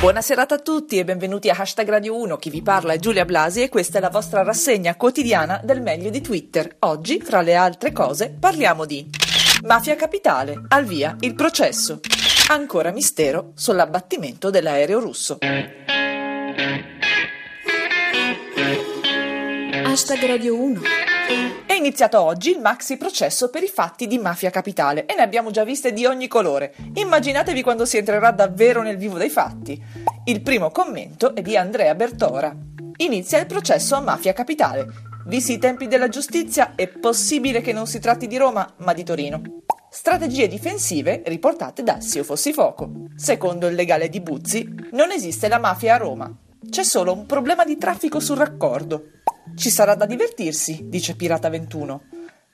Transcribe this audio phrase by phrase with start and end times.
[0.00, 2.36] Buona serata a tutti e benvenuti a Hashtag Radio 1.
[2.36, 6.08] Chi vi parla è Giulia Blasi e questa è la vostra rassegna quotidiana del meglio
[6.08, 6.76] di Twitter.
[6.80, 9.10] Oggi, fra le altre cose, parliamo di
[9.64, 11.98] Mafia Capitale, al via il processo.
[12.50, 15.38] Ancora mistero sull'abbattimento dell'aereo russo.
[19.82, 21.07] Hashtag Radio 1.
[21.28, 25.50] È iniziato oggi il maxi processo per i fatti di Mafia Capitale e ne abbiamo
[25.50, 26.74] già viste di ogni colore.
[26.94, 29.78] Immaginatevi quando si entrerà davvero nel vivo dei fatti.
[30.24, 32.56] Il primo commento è di Andrea Bertora.
[32.96, 34.86] Inizia il processo a Mafia Capitale.
[35.26, 39.04] Visti i tempi della giustizia, è possibile che non si tratti di Roma, ma di
[39.04, 39.42] Torino.
[39.90, 42.90] Strategie difensive riportate da Sio Fossifoco.
[43.16, 46.34] Secondo il legale di Buzzi, non esiste la mafia a Roma.
[46.70, 49.10] C'è solo un problema di traffico sul raccordo.
[49.56, 52.02] Ci sarà da divertirsi, dice Pirata 21.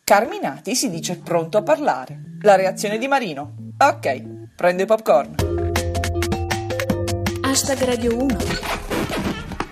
[0.05, 2.39] Carminati si dice pronto a parlare.
[2.43, 3.55] La reazione di Marino.
[3.79, 4.23] Ok,
[4.55, 5.35] prendo i popcorn.
[7.43, 8.37] Hashtag Radio 1.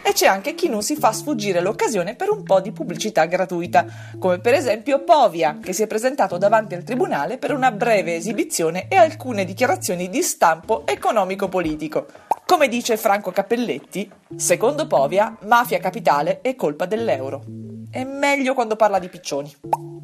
[0.04, 3.86] E c'è anche chi non si fa sfuggire l'occasione per un po' di pubblicità gratuita,
[4.18, 8.88] come per esempio Povia, che si è presentato davanti al tribunale per una breve esibizione
[8.88, 12.06] e alcune dichiarazioni di stampo economico-politico.
[12.44, 17.42] Come dice Franco Cappelletti, secondo Povia, mafia capitale è colpa dell'euro.
[17.90, 19.54] È meglio quando parla di piccioni.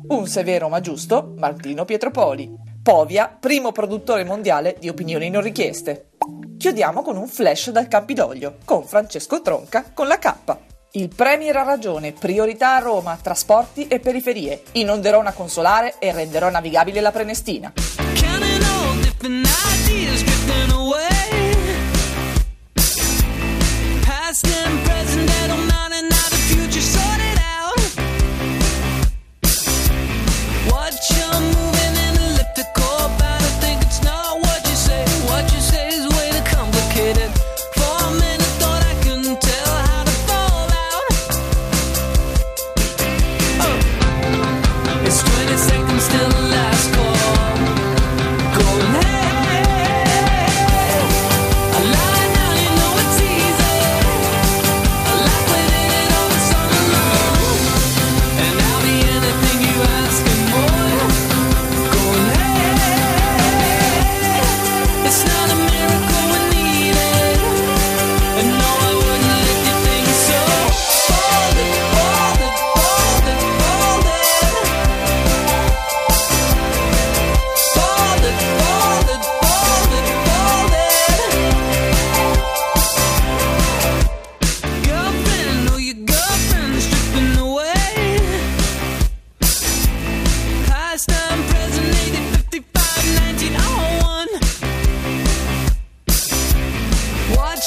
[0.09, 2.51] Un severo ma giusto, Martino Pietropoli.
[2.83, 6.11] Povia, primo produttore mondiale di opinioni non richieste.
[6.57, 10.57] Chiudiamo con un flash dal Campidoglio, con Francesco Tronca con la K.
[10.93, 14.63] Il Premier ha ragione, priorità a Roma, trasporti e periferie.
[14.73, 17.73] Inonderò una consolare e renderò navigabile la Prenestina.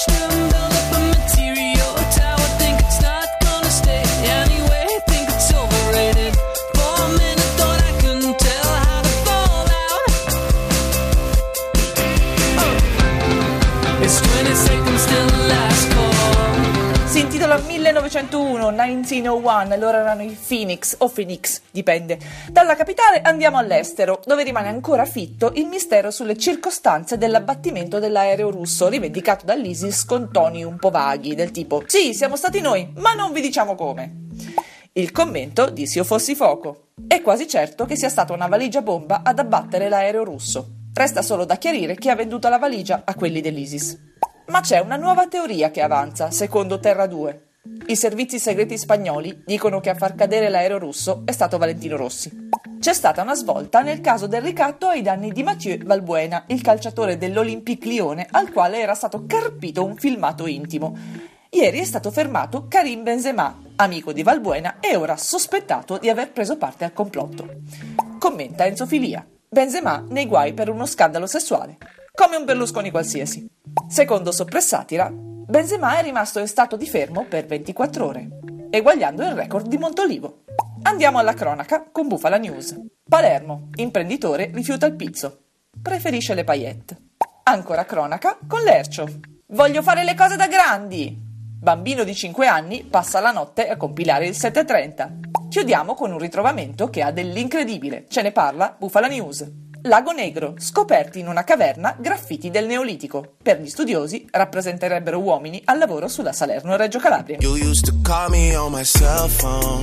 [0.01, 0.30] still
[17.51, 22.17] intitola 1901, 1901, allora erano i Phoenix o Phoenix, dipende.
[22.49, 28.87] Dalla capitale andiamo all'estero, dove rimane ancora fitto il mistero sulle circostanze dell'abbattimento dell'aereo russo,
[28.87, 33.33] rivendicato dall'ISIS con toni un po' vaghi, del tipo Sì, siamo stati noi, ma non
[33.33, 34.27] vi diciamo come.
[34.93, 36.89] Il commento di Sio Fossi Foco.
[37.07, 40.67] È quasi certo che sia stata una valigia bomba ad abbattere l'aereo russo.
[40.93, 44.10] Resta solo da chiarire chi ha venduto la valigia a quelli dell'ISIS.
[44.47, 47.45] Ma c'è una nuova teoria che avanza, secondo Terra 2.
[47.87, 52.49] I servizi segreti spagnoli dicono che a far cadere l'aereo russo è stato Valentino Rossi.
[52.79, 57.17] C'è stata una svolta nel caso del ricatto ai danni di Mathieu Valbuena, il calciatore
[57.17, 60.97] dell'Olympique Lione, al quale era stato carpito un filmato intimo.
[61.51, 66.57] Ieri è stato fermato Karim Benzema, amico di Valbuena e ora sospettato di aver preso
[66.57, 67.47] parte al complotto.
[68.17, 69.23] Commenta Enzo Filia.
[69.47, 71.77] Benzema nei guai per uno scandalo sessuale,
[72.13, 73.47] come un Berlusconi qualsiasi.
[73.87, 78.29] Secondo Soppressatira, Benzema è rimasto in stato di fermo per 24 ore,
[78.69, 80.43] eguagliando il record di Montolivo.
[80.83, 82.79] Andiamo alla cronaca con Bufala News.
[83.09, 85.39] Palermo, imprenditore rifiuta il pizzo.
[85.81, 86.97] Preferisce le paillette.
[87.43, 89.07] Ancora cronaca con Lercio.
[89.47, 91.17] Voglio fare le cose da grandi.
[91.61, 95.11] Bambino di 5 anni passa la notte a compilare il 730.
[95.49, 98.05] Chiudiamo con un ritrovamento che ha dell'incredibile.
[98.07, 99.60] Ce ne parla Bufala News.
[99.83, 103.33] Lago Negro, scoperti in una caverna graffiti del Neolitico.
[103.41, 107.37] Per gli studiosi rappresenterebbero uomini al lavoro sulla Salerno-Reggio Calabria.
[107.39, 109.81] You used to call me on my cell phone.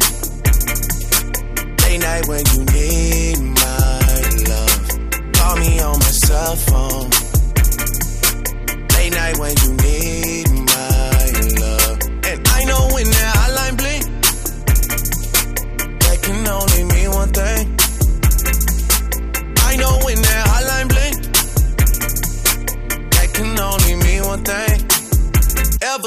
[1.82, 5.30] Late night when you need my love.
[5.32, 5.78] Call me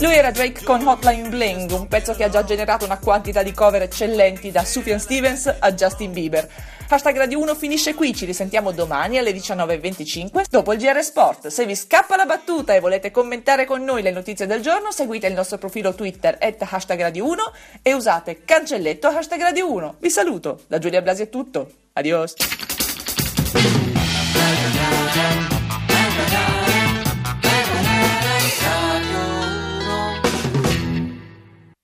[0.00, 3.54] Lui era Drake con Hotline Bling, un pezzo che ha già generato una quantità di
[3.54, 6.46] cover eccellenti da Sufjan Stevens a Justin Bieber.
[6.86, 11.46] Hashtag Radio 1 finisce qui, ci risentiamo domani alle 19.25 dopo il GR Sport.
[11.46, 15.28] Se vi scappa la battuta e volete commentare con noi le notizie del giorno, seguite
[15.28, 19.96] il nostro profilo Twitter at hashtag Radio 1 e usate cancelletto hashtag Radio 1.
[19.98, 22.34] Vi saluto, da Giulia Blasi è tutto, adios!